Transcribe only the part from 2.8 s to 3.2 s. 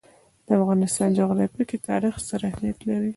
لري.